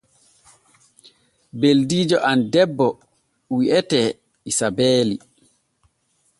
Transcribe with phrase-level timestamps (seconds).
[1.59, 2.87] Ɓeldiijo am debbo
[3.55, 4.07] wi’etee
[4.49, 5.15] Isabeeli.